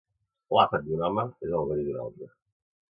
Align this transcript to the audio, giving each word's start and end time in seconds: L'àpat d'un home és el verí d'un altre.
L'àpat 0.57 0.87
d'un 0.87 1.03
home 1.11 1.27
és 1.49 1.55
el 1.61 1.71
verí 1.73 1.87
d'un 1.91 2.03
altre. 2.07 2.35